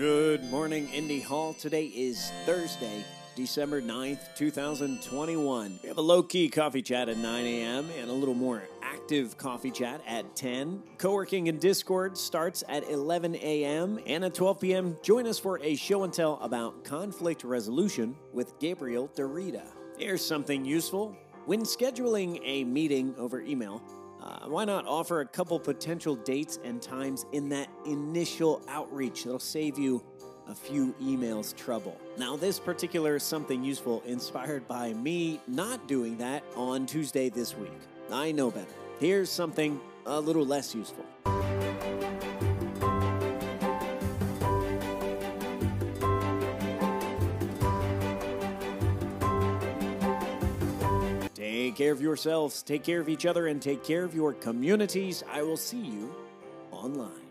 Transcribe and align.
Good 0.00 0.44
morning, 0.44 0.88
Indy 0.94 1.20
Hall. 1.20 1.52
Today 1.52 1.84
is 1.84 2.32
Thursday, 2.46 3.04
December 3.36 3.82
9th, 3.82 4.34
2021. 4.34 5.78
We 5.82 5.88
have 5.90 5.98
a 5.98 6.00
low 6.00 6.22
key 6.22 6.48
coffee 6.48 6.80
chat 6.80 7.10
at 7.10 7.18
9 7.18 7.44
a.m. 7.44 7.86
and 8.00 8.08
a 8.08 8.12
little 8.14 8.32
more 8.32 8.62
active 8.80 9.36
coffee 9.36 9.70
chat 9.70 10.00
at 10.06 10.34
10. 10.34 10.82
Co 10.96 11.12
working 11.12 11.48
in 11.48 11.58
Discord 11.58 12.16
starts 12.16 12.64
at 12.70 12.88
11 12.88 13.36
a.m. 13.36 14.00
And 14.06 14.24
at 14.24 14.32
12 14.32 14.60
p.m., 14.60 14.96
join 15.02 15.26
us 15.26 15.38
for 15.38 15.60
a 15.62 15.76
show 15.76 16.04
and 16.04 16.12
tell 16.14 16.38
about 16.40 16.82
conflict 16.82 17.44
resolution 17.44 18.16
with 18.32 18.58
Gabriel 18.58 19.10
Derrida. 19.14 19.66
Here's 19.98 20.24
something 20.24 20.64
useful. 20.64 21.14
When 21.44 21.60
scheduling 21.60 22.40
a 22.42 22.64
meeting 22.64 23.14
over 23.18 23.42
email, 23.42 23.82
uh, 24.22 24.46
why 24.46 24.64
not 24.64 24.86
offer 24.86 25.20
a 25.20 25.26
couple 25.26 25.58
potential 25.58 26.14
dates 26.14 26.58
and 26.64 26.80
times 26.82 27.26
in 27.32 27.48
that 27.50 27.68
initial 27.86 28.62
outreach? 28.68 29.26
It'll 29.26 29.38
save 29.38 29.78
you 29.78 30.02
a 30.48 30.54
few 30.54 30.94
emails 31.00 31.56
trouble. 31.56 31.98
Now, 32.18 32.36
this 32.36 32.58
particular 32.58 33.18
something 33.18 33.62
useful 33.62 34.02
inspired 34.04 34.66
by 34.66 34.92
me 34.94 35.40
not 35.46 35.86
doing 35.86 36.18
that 36.18 36.42
on 36.56 36.86
Tuesday 36.86 37.28
this 37.28 37.56
week. 37.56 37.70
I 38.10 38.32
know 38.32 38.50
better. 38.50 38.66
Here's 38.98 39.30
something 39.30 39.80
a 40.06 40.20
little 40.20 40.44
less 40.44 40.74
useful. 40.74 41.06
Take 51.70 51.76
care 51.76 51.92
of 51.92 52.00
yourselves, 52.00 52.64
take 52.64 52.82
care 52.82 52.98
of 52.98 53.08
each 53.08 53.24
other, 53.24 53.46
and 53.46 53.62
take 53.62 53.84
care 53.84 54.02
of 54.02 54.12
your 54.12 54.32
communities. 54.32 55.22
I 55.30 55.42
will 55.42 55.56
see 55.56 55.78
you 55.78 56.12
online. 56.72 57.29